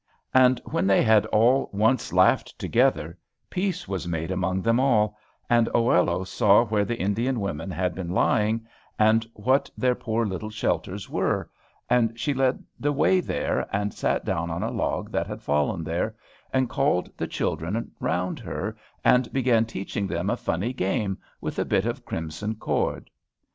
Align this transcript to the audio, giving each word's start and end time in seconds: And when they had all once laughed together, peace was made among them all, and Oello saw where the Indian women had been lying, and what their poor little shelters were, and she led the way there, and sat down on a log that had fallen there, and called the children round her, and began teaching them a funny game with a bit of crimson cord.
And 0.33 0.59
when 0.65 0.87
they 0.87 1.03
had 1.03 1.27
all 1.27 1.69
once 1.71 2.11
laughed 2.11 2.57
together, 2.57 3.19
peace 3.51 3.87
was 3.87 4.07
made 4.07 4.31
among 4.31 4.63
them 4.63 4.79
all, 4.79 5.15
and 5.47 5.69
Oello 5.75 6.23
saw 6.23 6.65
where 6.65 6.85
the 6.85 6.97
Indian 6.99 7.39
women 7.39 7.69
had 7.69 7.93
been 7.93 8.09
lying, 8.09 8.65
and 8.97 9.23
what 9.35 9.69
their 9.77 9.93
poor 9.93 10.25
little 10.25 10.49
shelters 10.49 11.07
were, 11.07 11.51
and 11.87 12.19
she 12.19 12.33
led 12.33 12.63
the 12.79 12.91
way 12.91 13.19
there, 13.19 13.67
and 13.71 13.93
sat 13.93 14.25
down 14.25 14.49
on 14.49 14.63
a 14.63 14.71
log 14.71 15.11
that 15.11 15.27
had 15.27 15.43
fallen 15.43 15.83
there, 15.83 16.15
and 16.51 16.67
called 16.67 17.11
the 17.15 17.27
children 17.27 17.91
round 17.99 18.39
her, 18.39 18.75
and 19.05 19.31
began 19.31 19.65
teaching 19.65 20.07
them 20.07 20.31
a 20.31 20.35
funny 20.35 20.73
game 20.73 21.15
with 21.39 21.59
a 21.59 21.63
bit 21.65 21.85
of 21.85 22.05
crimson 22.05 22.55
cord. 22.55 23.11